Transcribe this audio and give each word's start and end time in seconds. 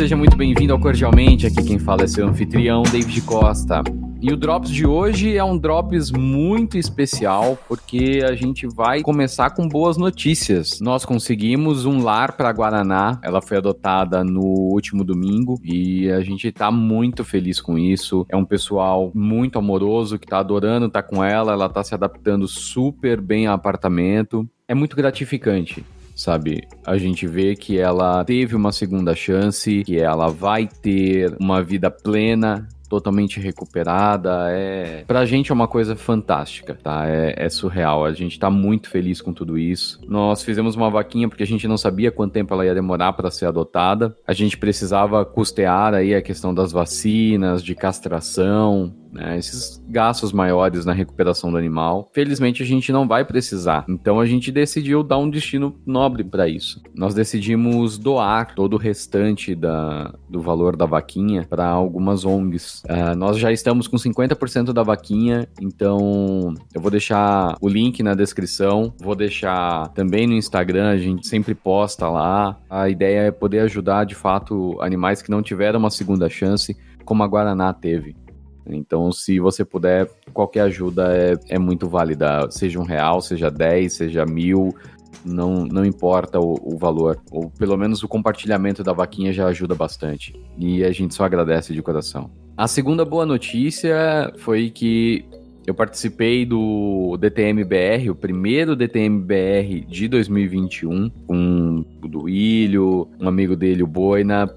seja 0.00 0.16
muito 0.16 0.34
bem-vindo 0.34 0.72
ao 0.72 0.80
Cordialmente. 0.80 1.46
Aqui 1.46 1.62
quem 1.62 1.78
fala 1.78 2.04
é 2.04 2.06
seu 2.06 2.26
anfitrião, 2.26 2.82
David 2.84 3.20
Costa. 3.20 3.82
E 4.22 4.30
o 4.30 4.36
Drops 4.36 4.68
de 4.68 4.86
hoje 4.86 5.34
é 5.34 5.42
um 5.42 5.56
Drops 5.56 6.10
muito 6.10 6.76
especial 6.76 7.58
porque 7.66 8.20
a 8.22 8.34
gente 8.34 8.66
vai 8.66 9.00
começar 9.00 9.48
com 9.48 9.66
boas 9.66 9.96
notícias. 9.96 10.78
Nós 10.78 11.06
conseguimos 11.06 11.86
um 11.86 12.02
lar 12.02 12.32
para 12.32 12.52
Guaraná, 12.52 13.18
ela 13.22 13.40
foi 13.40 13.56
adotada 13.56 14.22
no 14.22 14.42
último 14.42 15.04
domingo 15.04 15.58
e 15.64 16.10
a 16.10 16.20
gente 16.20 16.52
tá 16.52 16.70
muito 16.70 17.24
feliz 17.24 17.62
com 17.62 17.78
isso. 17.78 18.26
É 18.28 18.36
um 18.36 18.44
pessoal 18.44 19.10
muito 19.14 19.58
amoroso 19.58 20.18
que 20.18 20.26
tá 20.26 20.38
adorando 20.38 20.86
estar 20.86 21.02
tá 21.02 21.08
com 21.08 21.24
ela, 21.24 21.52
ela 21.52 21.70
tá 21.70 21.82
se 21.82 21.94
adaptando 21.94 22.46
super 22.46 23.22
bem 23.22 23.46
ao 23.46 23.54
apartamento. 23.54 24.46
É 24.68 24.74
muito 24.74 24.96
gratificante 24.96 25.82
sabe? 26.14 26.68
A 26.84 26.98
gente 26.98 27.26
vê 27.26 27.56
que 27.56 27.78
ela 27.78 28.22
teve 28.26 28.54
uma 28.54 28.72
segunda 28.72 29.14
chance, 29.14 29.82
que 29.84 29.98
ela 29.98 30.28
vai 30.28 30.66
ter 30.66 31.34
uma 31.40 31.62
vida 31.62 31.90
plena 31.90 32.68
totalmente 32.90 33.38
recuperada. 33.38 34.48
É, 34.50 35.04
pra 35.06 35.24
gente 35.24 35.52
é 35.52 35.54
uma 35.54 35.68
coisa 35.68 35.94
fantástica, 35.94 36.76
tá? 36.82 37.08
É, 37.08 37.34
é, 37.36 37.48
surreal. 37.48 38.04
A 38.04 38.12
gente 38.12 38.38
tá 38.38 38.50
muito 38.50 38.90
feliz 38.90 39.22
com 39.22 39.32
tudo 39.32 39.56
isso. 39.56 40.00
Nós 40.08 40.42
fizemos 40.42 40.74
uma 40.74 40.90
vaquinha 40.90 41.28
porque 41.28 41.44
a 41.44 41.46
gente 41.46 41.68
não 41.68 41.78
sabia 41.78 42.10
quanto 42.10 42.32
tempo 42.32 42.52
ela 42.52 42.66
ia 42.66 42.74
demorar 42.74 43.12
para 43.12 43.30
ser 43.30 43.46
adotada. 43.46 44.16
A 44.26 44.32
gente 44.32 44.58
precisava 44.58 45.24
custear 45.24 45.94
aí 45.94 46.14
a 46.14 46.20
questão 46.20 46.52
das 46.52 46.72
vacinas, 46.72 47.62
de 47.62 47.76
castração, 47.76 48.92
né, 49.12 49.38
esses 49.38 49.82
gastos 49.88 50.32
maiores 50.32 50.84
na 50.84 50.92
recuperação 50.92 51.50
do 51.50 51.56
animal. 51.56 52.10
Felizmente 52.12 52.62
a 52.62 52.66
gente 52.66 52.92
não 52.92 53.06
vai 53.06 53.24
precisar, 53.24 53.84
então 53.88 54.20
a 54.20 54.26
gente 54.26 54.52
decidiu 54.52 55.02
dar 55.02 55.18
um 55.18 55.28
destino 55.28 55.76
nobre 55.84 56.24
para 56.24 56.48
isso. 56.48 56.80
Nós 56.94 57.14
decidimos 57.14 57.98
doar 57.98 58.54
todo 58.54 58.74
o 58.74 58.78
restante 58.78 59.54
da, 59.54 60.14
do 60.28 60.40
valor 60.40 60.76
da 60.76 60.86
vaquinha 60.86 61.46
para 61.48 61.66
algumas 61.66 62.24
ONGs. 62.24 62.82
Uh, 62.84 63.16
nós 63.16 63.38
já 63.38 63.52
estamos 63.52 63.86
com 63.86 63.96
50% 63.96 64.72
da 64.72 64.82
vaquinha, 64.82 65.48
então 65.60 66.54
eu 66.74 66.80
vou 66.80 66.90
deixar 66.90 67.56
o 67.60 67.68
link 67.68 68.02
na 68.02 68.14
descrição, 68.14 68.94
vou 69.00 69.14
deixar 69.14 69.88
também 69.88 70.26
no 70.26 70.34
Instagram, 70.34 70.88
a 70.90 70.98
gente 70.98 71.26
sempre 71.26 71.54
posta 71.54 72.08
lá. 72.08 72.58
A 72.68 72.88
ideia 72.88 73.20
é 73.20 73.30
poder 73.30 73.60
ajudar 73.60 74.04
de 74.04 74.14
fato 74.14 74.80
animais 74.80 75.22
que 75.22 75.30
não 75.30 75.42
tiveram 75.42 75.78
uma 75.78 75.90
segunda 75.90 76.28
chance, 76.28 76.76
como 77.04 77.22
a 77.22 77.26
Guaraná 77.26 77.72
teve. 77.72 78.16
Então, 78.66 79.10
se 79.12 79.40
você 79.40 79.64
puder, 79.64 80.08
qualquer 80.32 80.62
ajuda 80.62 81.16
é, 81.16 81.38
é 81.48 81.58
muito 81.58 81.88
válida, 81.88 82.50
seja 82.50 82.78
um 82.78 82.84
real, 82.84 83.20
seja 83.20 83.50
dez, 83.50 83.94
seja 83.94 84.24
mil, 84.24 84.74
não, 85.24 85.64
não 85.64 85.84
importa 85.84 86.38
o, 86.40 86.74
o, 86.74 86.78
valor, 86.78 87.20
ou 87.30 87.50
pelo 87.50 87.76
menos 87.76 88.02
o 88.02 88.08
compartilhamento 88.08 88.82
da 88.82 88.92
vaquinha 88.92 89.32
já 89.32 89.46
ajuda 89.46 89.74
bastante. 89.74 90.34
E 90.58 90.84
a 90.84 90.92
gente 90.92 91.14
só 91.14 91.24
agradece 91.24 91.72
de 91.74 91.82
coração. 91.82 92.30
A 92.56 92.66
segunda 92.66 93.04
boa 93.04 93.26
notícia 93.26 94.32
foi 94.38 94.70
que 94.70 95.24
eu 95.66 95.74
participei 95.74 96.44
do 96.44 97.16
DTM-BR, 97.18 98.10
o 98.10 98.14
primeiro 98.14 98.74
DTM-BR 98.74 99.86
de 99.86 100.08
2021, 100.08 101.10
com 101.26 101.84
o 102.02 102.08
Duílio, 102.08 103.08
um 103.20 103.28
amigo 103.28 103.54
dele, 103.54 103.82
o 103.82 103.86
Boina, 103.86 104.52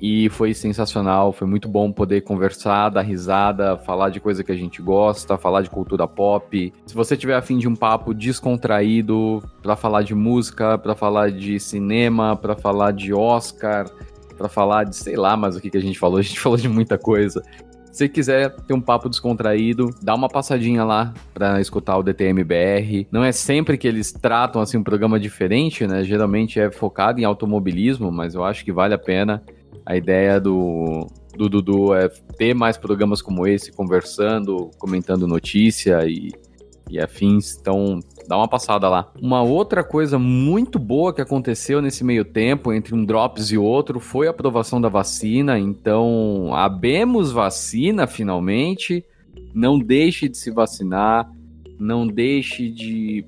e 0.00 0.28
foi 0.28 0.54
sensacional, 0.54 1.32
foi 1.32 1.46
muito 1.46 1.68
bom 1.68 1.90
poder 1.90 2.22
conversar, 2.22 2.88
dar 2.90 3.02
risada, 3.02 3.76
falar 3.78 4.10
de 4.10 4.20
coisa 4.20 4.44
que 4.44 4.52
a 4.52 4.56
gente 4.56 4.80
gosta, 4.80 5.36
falar 5.36 5.62
de 5.62 5.70
cultura 5.70 6.06
pop. 6.06 6.72
Se 6.86 6.94
você 6.94 7.16
tiver 7.16 7.34
afim 7.34 7.58
de 7.58 7.66
um 7.66 7.74
papo 7.74 8.14
descontraído 8.14 9.42
para 9.62 9.74
falar 9.74 10.02
de 10.02 10.14
música, 10.14 10.78
para 10.78 10.94
falar 10.94 11.30
de 11.30 11.58
cinema, 11.58 12.36
para 12.36 12.54
falar 12.54 12.92
de 12.92 13.12
Oscar, 13.12 13.90
para 14.36 14.48
falar 14.48 14.84
de 14.84 14.94
sei 14.94 15.16
lá, 15.16 15.36
mas 15.36 15.56
o 15.56 15.60
que, 15.60 15.70
que 15.70 15.78
a 15.78 15.82
gente 15.82 15.98
falou, 15.98 16.18
a 16.20 16.22
gente 16.22 16.38
falou 16.38 16.56
de 16.56 16.68
muita 16.68 16.96
coisa. 16.96 17.42
Se 17.90 18.08
quiser 18.08 18.54
ter 18.54 18.74
um 18.74 18.80
papo 18.80 19.08
descontraído, 19.08 19.92
dá 20.00 20.14
uma 20.14 20.28
passadinha 20.28 20.84
lá 20.84 21.12
para 21.34 21.60
escutar 21.60 21.96
o 21.96 22.02
DTMBR. 22.04 23.08
Não 23.10 23.24
é 23.24 23.32
sempre 23.32 23.76
que 23.76 23.88
eles 23.88 24.12
tratam 24.12 24.62
assim 24.62 24.76
um 24.76 24.84
programa 24.84 25.18
diferente, 25.18 25.84
né? 25.84 26.04
Geralmente 26.04 26.60
é 26.60 26.70
focado 26.70 27.20
em 27.20 27.24
automobilismo, 27.24 28.12
mas 28.12 28.36
eu 28.36 28.44
acho 28.44 28.64
que 28.64 28.70
vale 28.70 28.94
a 28.94 28.98
pena. 28.98 29.42
A 29.84 29.96
ideia 29.96 30.40
do, 30.40 31.06
do 31.36 31.48
Dudu 31.48 31.94
é 31.94 32.08
ter 32.36 32.54
mais 32.54 32.76
programas 32.76 33.22
como 33.22 33.46
esse, 33.46 33.72
conversando, 33.72 34.70
comentando 34.78 35.26
notícia 35.26 36.04
e, 36.06 36.30
e 36.90 37.00
afins. 37.00 37.56
Então, 37.58 38.00
dá 38.26 38.36
uma 38.36 38.48
passada 38.48 38.88
lá. 38.88 39.10
Uma 39.20 39.42
outra 39.42 39.82
coisa 39.82 40.18
muito 40.18 40.78
boa 40.78 41.14
que 41.14 41.22
aconteceu 41.22 41.80
nesse 41.80 42.04
meio 42.04 42.24
tempo, 42.24 42.72
entre 42.72 42.94
um 42.94 43.04
Drops 43.04 43.50
e 43.50 43.56
outro, 43.58 44.00
foi 44.00 44.26
a 44.26 44.30
aprovação 44.30 44.80
da 44.80 44.88
vacina. 44.88 45.58
Então, 45.58 46.50
abemos 46.54 47.32
vacina 47.32 48.06
finalmente. 48.06 49.04
Não 49.54 49.78
deixe 49.78 50.28
de 50.28 50.36
se 50.36 50.50
vacinar. 50.50 51.30
Não 51.78 52.06
deixe 52.06 52.68
de 52.68 53.24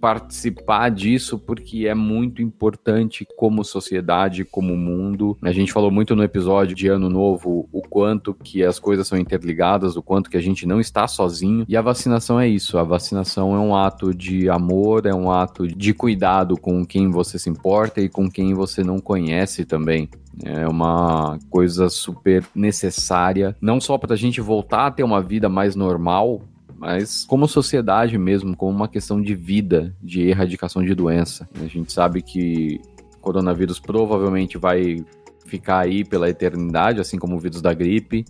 participar 0.00 0.88
disso 0.90 1.38
porque 1.38 1.86
é 1.86 1.94
muito 1.94 2.40
importante 2.42 3.26
como 3.36 3.64
sociedade, 3.64 4.44
como 4.44 4.76
mundo. 4.76 5.36
A 5.42 5.52
gente 5.52 5.72
falou 5.72 5.90
muito 5.90 6.16
no 6.16 6.24
episódio 6.24 6.74
de 6.74 6.88
Ano 6.88 7.10
Novo 7.10 7.68
o 7.70 7.82
quanto 7.82 8.32
que 8.34 8.64
as 8.64 8.78
coisas 8.78 9.06
são 9.06 9.18
interligadas, 9.18 9.96
o 9.96 10.02
quanto 10.02 10.30
que 10.30 10.36
a 10.36 10.40
gente 10.40 10.66
não 10.66 10.80
está 10.80 11.06
sozinho. 11.06 11.64
E 11.68 11.76
a 11.76 11.82
vacinação 11.82 12.40
é 12.40 12.48
isso. 12.48 12.78
A 12.78 12.82
vacinação 12.82 13.54
é 13.54 13.58
um 13.58 13.76
ato 13.76 14.14
de 14.14 14.48
amor, 14.48 15.06
é 15.06 15.14
um 15.14 15.30
ato 15.30 15.68
de 15.68 15.92
cuidado 15.92 16.56
com 16.56 16.84
quem 16.84 17.10
você 17.10 17.38
se 17.38 17.50
importa 17.50 18.00
e 18.00 18.08
com 18.08 18.30
quem 18.30 18.54
você 18.54 18.82
não 18.82 18.98
conhece 18.98 19.64
também. 19.64 20.08
É 20.42 20.66
uma 20.66 21.38
coisa 21.50 21.88
super 21.90 22.44
necessária, 22.54 23.54
não 23.60 23.80
só 23.80 23.98
para 23.98 24.14
a 24.14 24.16
gente 24.16 24.40
voltar 24.40 24.86
a 24.86 24.90
ter 24.90 25.02
uma 25.02 25.20
vida 25.20 25.48
mais 25.48 25.76
normal, 25.76 26.40
mas 26.80 27.26
como 27.26 27.46
sociedade 27.46 28.16
mesmo, 28.16 28.56
como 28.56 28.74
uma 28.74 28.88
questão 28.88 29.20
de 29.20 29.34
vida, 29.34 29.94
de 30.02 30.22
erradicação 30.22 30.82
de 30.82 30.94
doença. 30.94 31.46
A 31.62 31.66
gente 31.66 31.92
sabe 31.92 32.22
que 32.22 32.80
o 33.16 33.20
coronavírus 33.20 33.78
provavelmente 33.78 34.56
vai 34.56 35.04
ficar 35.44 35.80
aí 35.80 36.02
pela 36.02 36.30
eternidade, 36.30 36.98
assim 36.98 37.18
como 37.18 37.36
o 37.36 37.38
vírus 37.38 37.60
da 37.60 37.74
gripe, 37.74 38.24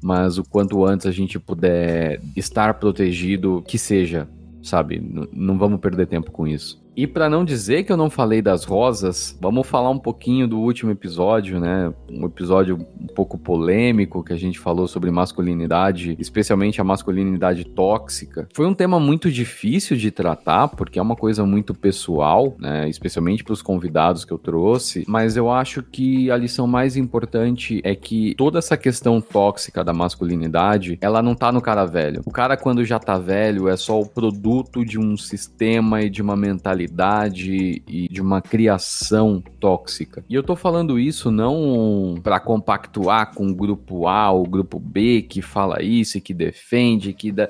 mas 0.00 0.38
o 0.38 0.44
quanto 0.44 0.84
antes 0.86 1.08
a 1.08 1.10
gente 1.10 1.40
puder 1.40 2.22
estar 2.36 2.74
protegido, 2.74 3.64
que 3.66 3.76
seja, 3.76 4.28
sabe? 4.62 4.98
N 4.98 5.28
não 5.32 5.58
vamos 5.58 5.80
perder 5.80 6.06
tempo 6.06 6.30
com 6.30 6.46
isso. 6.46 6.80
E 6.98 7.06
para 7.06 7.30
não 7.30 7.44
dizer 7.44 7.84
que 7.84 7.92
eu 7.92 7.96
não 7.96 8.10
falei 8.10 8.42
das 8.42 8.64
rosas, 8.64 9.38
vamos 9.40 9.68
falar 9.68 9.88
um 9.88 10.00
pouquinho 10.00 10.48
do 10.48 10.58
último 10.58 10.90
episódio, 10.90 11.60
né? 11.60 11.94
Um 12.10 12.26
episódio 12.26 12.74
um 13.00 13.06
pouco 13.06 13.38
polêmico 13.38 14.24
que 14.24 14.32
a 14.32 14.36
gente 14.36 14.58
falou 14.58 14.88
sobre 14.88 15.08
masculinidade, 15.08 16.16
especialmente 16.18 16.80
a 16.80 16.84
masculinidade 16.84 17.64
tóxica. 17.66 18.48
Foi 18.52 18.66
um 18.66 18.74
tema 18.74 18.98
muito 18.98 19.30
difícil 19.30 19.96
de 19.96 20.10
tratar, 20.10 20.66
porque 20.66 20.98
é 20.98 21.02
uma 21.02 21.14
coisa 21.14 21.46
muito 21.46 21.72
pessoal, 21.72 22.56
né? 22.58 22.88
Especialmente 22.88 23.44
para 23.44 23.52
os 23.52 23.62
convidados 23.62 24.24
que 24.24 24.32
eu 24.32 24.38
trouxe, 24.38 25.04
mas 25.06 25.36
eu 25.36 25.52
acho 25.52 25.84
que 25.84 26.32
a 26.32 26.36
lição 26.36 26.66
mais 26.66 26.96
importante 26.96 27.80
é 27.84 27.94
que 27.94 28.34
toda 28.36 28.58
essa 28.58 28.76
questão 28.76 29.20
tóxica 29.20 29.84
da 29.84 29.92
masculinidade, 29.92 30.98
ela 31.00 31.22
não 31.22 31.36
tá 31.36 31.52
no 31.52 31.60
cara 31.60 31.84
velho. 31.84 32.22
O 32.26 32.32
cara 32.32 32.56
quando 32.56 32.84
já 32.84 32.98
tá 32.98 33.16
velho 33.16 33.68
é 33.68 33.76
só 33.76 34.00
o 34.00 34.04
produto 34.04 34.84
de 34.84 34.98
um 34.98 35.16
sistema 35.16 36.02
e 36.02 36.10
de 36.10 36.20
uma 36.20 36.34
mentalidade 36.36 36.87
mentalidade 36.88 37.82
e 37.86 38.08
de 38.08 38.20
uma 38.20 38.40
criação 38.40 39.42
tóxica. 39.60 40.24
E 40.28 40.34
eu 40.34 40.42
tô 40.42 40.56
falando 40.56 40.98
isso 40.98 41.30
não 41.30 42.18
para 42.22 42.40
compactuar 42.40 43.34
com 43.34 43.48
o 43.48 43.54
grupo 43.54 44.08
A 44.08 44.30
ou 44.30 44.44
o 44.44 44.48
grupo 44.48 44.78
B 44.78 45.22
que 45.22 45.42
fala 45.42 45.82
isso 45.82 46.18
e 46.18 46.20
que 46.20 46.34
defende, 46.34 47.12
que 47.12 47.30
dá. 47.30 47.48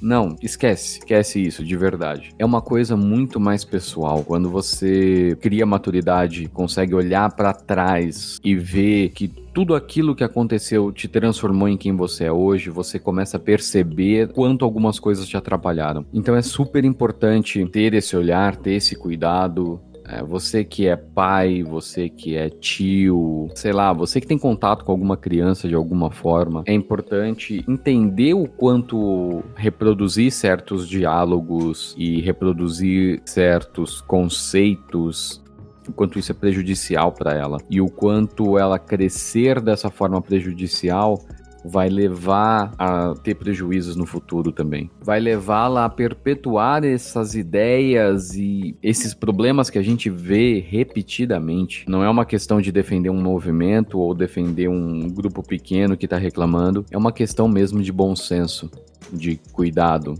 Não, 0.00 0.36
esquece, 0.42 0.98
esquece 0.98 1.44
isso, 1.44 1.64
de 1.64 1.76
verdade. 1.76 2.32
É 2.38 2.44
uma 2.44 2.62
coisa 2.62 2.96
muito 2.96 3.40
mais 3.40 3.64
pessoal. 3.64 4.24
Quando 4.24 4.48
você 4.48 5.36
cria 5.40 5.66
maturidade, 5.66 6.48
consegue 6.48 6.94
olhar 6.94 7.32
para 7.34 7.52
trás 7.52 8.38
e 8.44 8.54
ver 8.54 9.10
que 9.10 9.28
tudo 9.58 9.74
aquilo 9.74 10.14
que 10.14 10.22
aconteceu 10.22 10.92
te 10.92 11.08
transformou 11.08 11.68
em 11.68 11.76
quem 11.76 11.96
você 11.96 12.24
é 12.24 12.32
hoje, 12.32 12.70
você 12.70 12.96
começa 12.96 13.38
a 13.38 13.40
perceber 13.40 14.28
quanto 14.28 14.64
algumas 14.64 15.00
coisas 15.00 15.26
te 15.26 15.36
atrapalharam. 15.36 16.06
Então 16.14 16.36
é 16.36 16.42
super 16.42 16.84
importante 16.84 17.66
ter 17.66 17.92
esse 17.92 18.16
olhar, 18.16 18.54
ter 18.54 18.74
esse 18.74 18.94
cuidado, 18.94 19.80
É, 20.08 20.22
você 20.22 20.64
que 20.64 20.88
é 20.88 20.96
pai, 20.96 21.62
você 21.62 22.08
que 22.08 22.34
é 22.34 22.48
tio, 22.48 23.50
sei 23.54 23.72
lá, 23.72 23.92
você 23.92 24.20
que 24.20 24.26
tem 24.26 24.38
contato 24.38 24.82
com 24.82 24.90
alguma 24.90 25.18
criança 25.18 25.68
de 25.68 25.74
alguma 25.74 26.10
forma, 26.10 26.62
é 26.66 26.72
importante 26.72 27.62
entender 27.68 28.32
o 28.32 28.48
quanto 28.48 29.42
reproduzir 29.54 30.32
certos 30.32 30.88
diálogos 30.88 31.94
e 31.98 32.22
reproduzir 32.22 33.20
certos 33.26 34.00
conceitos 34.00 35.42
o 35.86 35.92
quanto 35.92 36.18
isso 36.18 36.32
é 36.32 36.34
prejudicial 36.34 37.12
para 37.12 37.34
ela 37.34 37.58
e 37.70 37.80
o 37.80 37.86
quanto 37.86 38.58
ela 38.58 38.78
crescer 38.78 39.58
dessa 39.58 39.90
forma 39.90 40.20
prejudicial 40.20 41.18
vai 41.64 41.88
levar 41.88 42.72
a 42.78 43.14
ter 43.22 43.34
prejuízos 43.34 43.96
no 43.96 44.06
futuro 44.06 44.52
também. 44.52 44.90
Vai 45.02 45.20
levá-la 45.20 45.84
a 45.84 45.88
perpetuar 45.88 46.84
essas 46.84 47.34
ideias 47.34 48.34
e 48.34 48.76
esses 48.82 49.14
problemas 49.14 49.70
que 49.70 49.78
a 49.78 49.82
gente 49.82 50.08
vê 50.10 50.60
repetidamente. 50.60 51.84
Não 51.88 52.02
é 52.02 52.08
uma 52.08 52.24
questão 52.24 52.60
de 52.60 52.72
defender 52.72 53.10
um 53.10 53.20
movimento 53.20 53.98
ou 53.98 54.14
defender 54.14 54.68
um 54.68 55.08
grupo 55.08 55.42
pequeno 55.42 55.96
que 55.96 56.06
está 56.06 56.16
reclamando, 56.16 56.84
é 56.90 56.98
uma 56.98 57.12
questão 57.12 57.48
mesmo 57.48 57.82
de 57.82 57.92
bom 57.92 58.14
senso, 58.14 58.70
de 59.12 59.40
cuidado, 59.52 60.14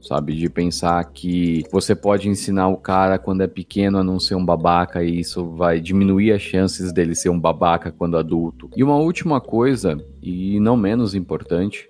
sabe? 0.00 0.34
De 0.34 0.48
pensar 0.48 1.04
que 1.04 1.64
você 1.70 1.94
pode 1.94 2.28
ensinar 2.28 2.68
o 2.68 2.76
cara 2.76 3.18
quando 3.18 3.42
é 3.42 3.46
pequeno 3.46 3.98
a 3.98 4.04
não 4.04 4.18
ser 4.18 4.34
um 4.34 4.44
babaca 4.44 5.02
e 5.02 5.20
isso 5.20 5.46
vai 5.50 5.80
diminuir 5.80 6.32
as 6.32 6.42
chances 6.42 6.92
dele 6.92 7.14
ser 7.14 7.30
um 7.30 7.38
babaca 7.38 7.92
quando 7.92 8.16
adulto. 8.16 8.70
E 8.76 8.82
uma 8.82 8.96
última 8.96 9.40
coisa, 9.40 9.98
e 10.22 10.58
não 10.60 10.76
menos 10.76 11.14
importante, 11.14 11.88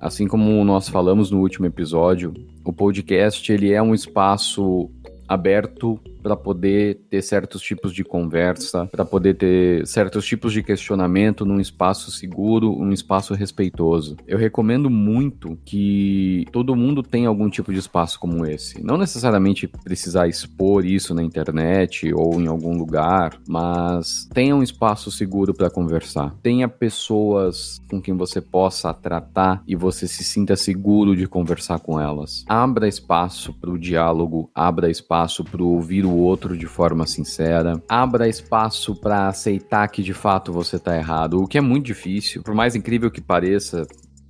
assim 0.00 0.26
como 0.26 0.64
nós 0.64 0.88
falamos 0.88 1.30
no 1.30 1.40
último 1.40 1.66
episódio, 1.66 2.34
o 2.64 2.72
podcast 2.72 3.52
ele 3.52 3.72
é 3.72 3.82
um 3.82 3.94
espaço 3.94 4.90
aberto 5.28 5.98
para 6.26 6.36
poder 6.36 7.02
ter 7.08 7.22
certos 7.22 7.62
tipos 7.62 7.94
de 7.94 8.02
conversa, 8.02 8.84
para 8.86 9.04
poder 9.04 9.34
ter 9.34 9.86
certos 9.86 10.26
tipos 10.26 10.52
de 10.52 10.60
questionamento 10.60 11.46
num 11.46 11.60
espaço 11.60 12.10
seguro, 12.10 12.76
um 12.76 12.90
espaço 12.90 13.32
respeitoso. 13.32 14.16
Eu 14.26 14.36
recomendo 14.36 14.90
muito 14.90 15.56
que 15.64 16.44
todo 16.50 16.74
mundo 16.74 17.00
tenha 17.00 17.28
algum 17.28 17.48
tipo 17.48 17.72
de 17.72 17.78
espaço 17.78 18.18
como 18.18 18.44
esse. 18.44 18.82
Não 18.82 18.98
necessariamente 18.98 19.68
precisar 19.68 20.26
expor 20.26 20.84
isso 20.84 21.14
na 21.14 21.22
internet 21.22 22.12
ou 22.12 22.40
em 22.40 22.48
algum 22.48 22.76
lugar, 22.76 23.38
mas 23.46 24.28
tenha 24.34 24.56
um 24.56 24.64
espaço 24.64 25.12
seguro 25.12 25.54
para 25.54 25.70
conversar. 25.70 26.34
Tenha 26.42 26.66
pessoas 26.66 27.80
com 27.88 28.02
quem 28.02 28.16
você 28.16 28.40
possa 28.40 28.92
tratar 28.92 29.62
e 29.64 29.76
você 29.76 30.08
se 30.08 30.24
sinta 30.24 30.56
seguro 30.56 31.14
de 31.14 31.28
conversar 31.28 31.78
com 31.78 32.00
elas. 32.00 32.44
Abra 32.48 32.88
espaço 32.88 33.52
para 33.52 33.70
o 33.70 33.78
diálogo, 33.78 34.50
abra 34.52 34.90
espaço 34.90 35.44
para 35.44 35.62
ouvir 35.62 36.04
o 36.16 36.20
outro 36.20 36.56
de 36.56 36.66
forma 36.66 37.06
sincera, 37.06 37.80
abra 37.88 38.28
espaço 38.28 38.94
para 38.94 39.28
aceitar 39.28 39.86
que 39.88 40.02
de 40.02 40.14
fato 40.14 40.52
você 40.52 40.76
está 40.76 40.96
errado, 40.96 41.42
o 41.42 41.46
que 41.46 41.58
é 41.58 41.60
muito 41.60 41.86
difícil. 41.86 42.42
Por 42.42 42.54
mais 42.54 42.74
incrível 42.74 43.10
que 43.10 43.20
pareça, 43.20 43.86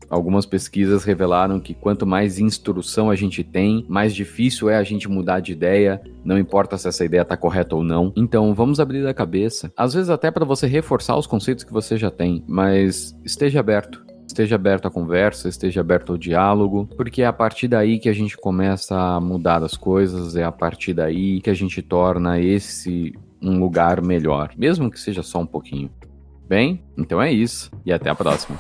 Algumas 0.09 0.47
pesquisas 0.47 1.05
revelaram 1.05 1.59
que 1.59 1.75
quanto 1.75 2.06
mais 2.06 2.38
instrução 2.38 3.11
a 3.11 3.17
gente 3.17 3.43
tem, 3.43 3.85
mais 3.88 4.15
difícil 4.15 4.71
é 4.71 4.77
a 4.77 4.83
gente 4.85 5.09
mudar 5.09 5.41
de 5.41 5.53
ideia, 5.53 6.00
não 6.25 6.38
importa 6.38 6.79
se 6.79 6.88
essa 6.88 7.05
ideia 7.05 7.23
está 7.23 7.37
correta 7.37 7.75
ou 7.75 7.83
não. 7.83 8.12
Então, 8.17 8.55
vamos 8.55 8.79
abrir 8.79 9.06
a 9.06 9.15
cabeça, 9.15 9.73
às 9.77 9.94
vezes 9.94 10.11
até 10.11 10.31
para 10.31 10.44
você 10.44 10.67
reforçar 10.67 11.17
os 11.17 11.27
conceitos 11.27 11.65
que 11.65 11.73
você 11.73 11.97
já 11.97 12.11
tem, 12.11 12.44
mas 12.47 13.17
esteja 13.25 13.61
aberto 13.61 14.06
esteja 14.26 14.56
aberto 14.56 14.87
à 14.88 14.90
conversa, 14.90 15.49
esteja 15.49 15.81
aberto 15.81 16.12
ao 16.12 16.19
diálogo, 16.19 16.88
porque 16.96 17.23
é 17.23 17.26
a 17.26 17.32
partir 17.32 17.69
daí 17.69 17.99
que 17.99 18.08
a 18.08 18.12
gente 18.12 18.37
começa 18.37 18.96
a 18.96 19.20
mudar 19.20 19.62
as 19.62 19.76
coisas, 19.76 20.37
é 20.37 20.44
a 20.44 20.52
partir 20.52 20.94
daí 20.94 21.40
que 21.40 21.50
a 21.50 21.55
gente 21.55 21.81
torna 21.82 22.40
esse 22.40 23.12
um 23.40 23.58
lugar 23.58 24.02
melhor, 24.02 24.52
mesmo 24.56 24.90
que 24.90 24.99
seja 24.99 25.23
só 25.23 25.40
um 25.40 25.46
pouquinho. 25.46 25.90
Bem, 26.49 26.82
então 26.96 27.20
é 27.20 27.32
isso 27.32 27.70
e 27.84 27.93
até 27.93 28.08
a 28.08 28.14
próxima. 28.14 28.56